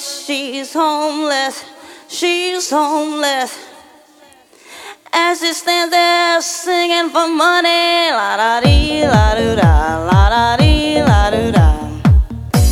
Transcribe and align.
she's 0.00 0.72
homeless, 0.72 1.64
she's 2.08 2.70
homeless. 2.70 3.58
As 5.12 5.40
she 5.40 5.52
stands 5.52 5.90
there 5.90 6.40
singing 6.40 7.10
for 7.10 7.28
money, 7.28 8.10
la 8.10 8.36
da 8.36 8.60
dee, 8.60 9.06
la 9.06 9.34
do 9.34 9.56
da, 9.56 10.04
la 10.08 10.28
da 10.30 10.56
dee, 10.56 11.02
la 11.02 11.30
do 11.30 11.52
da. 11.52 11.68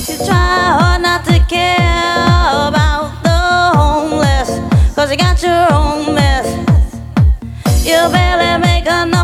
She 0.04 0.16
try 0.16 0.76
hard 0.78 1.02
not 1.02 1.24
to 1.26 1.38
care 1.48 2.68
about 2.68 3.22
the 3.22 3.78
homeless, 3.78 4.50
cause 4.94 5.10
you 5.10 5.16
got 5.18 5.42
your 5.42 5.72
own 5.72 6.14
mess. 6.14 6.46
You 7.84 8.08
barely 8.10 8.62
make 8.62 8.86
enough. 8.86 9.17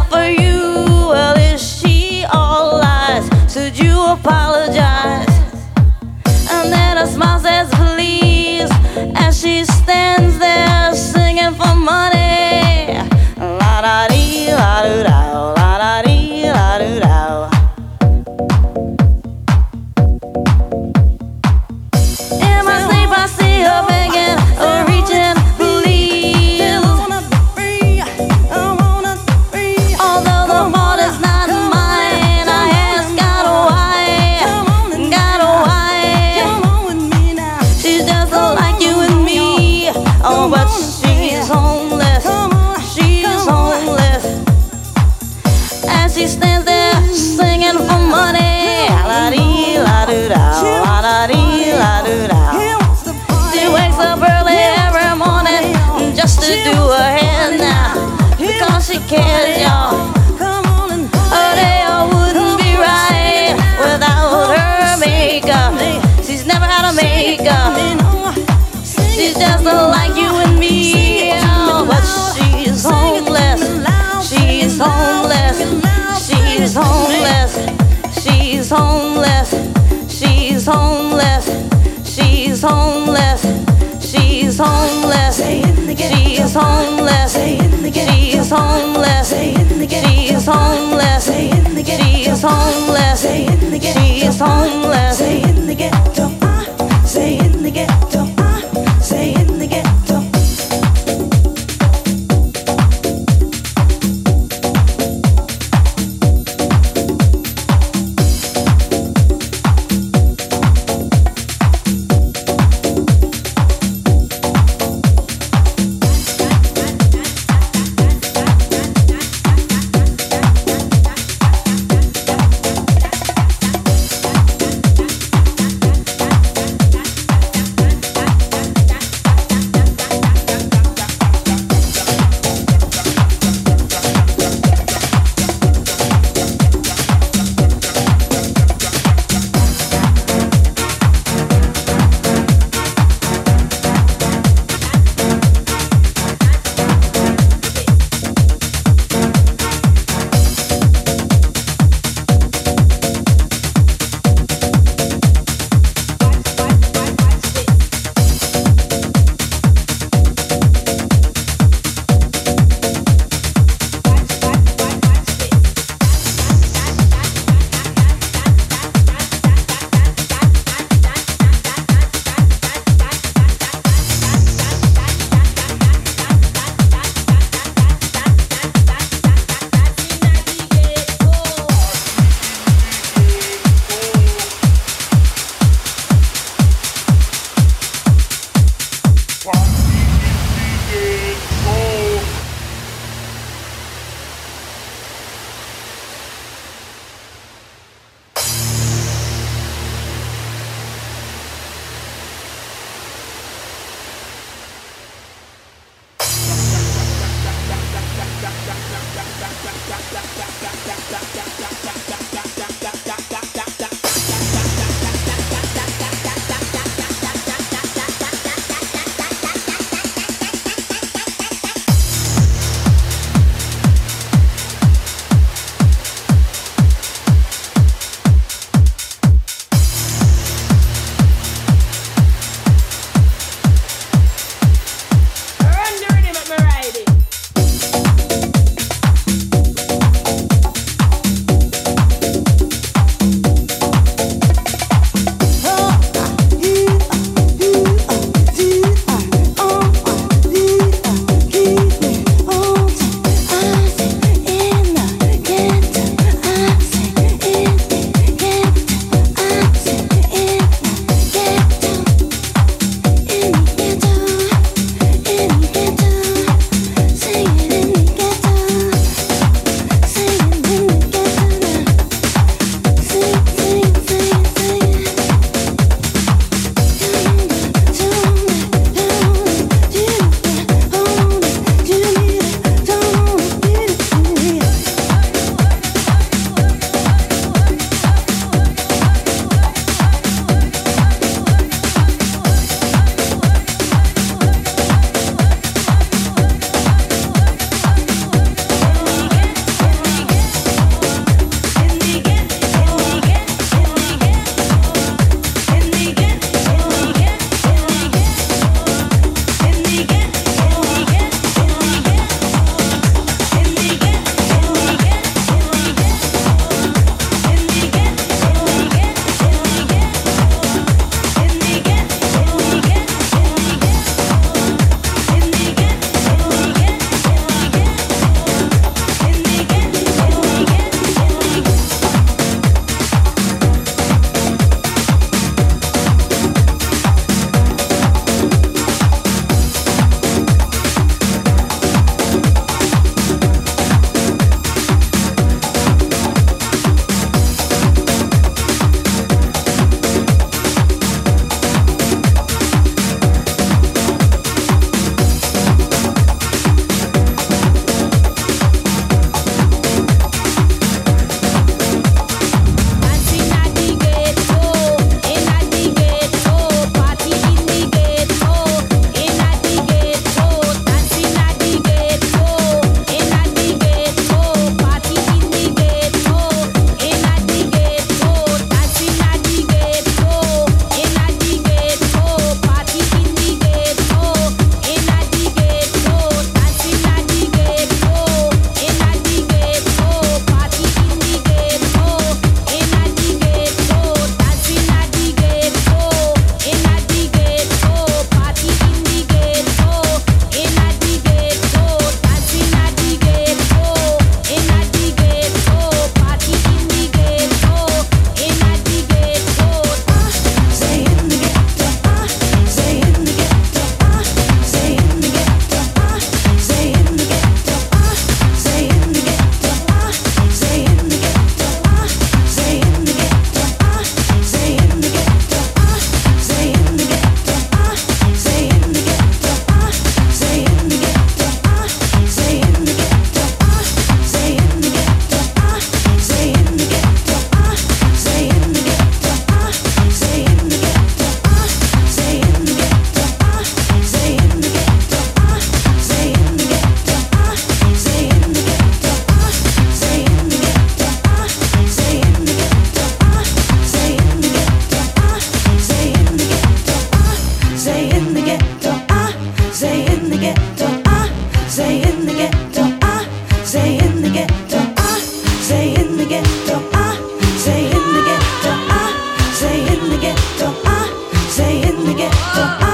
I 472.47 472.94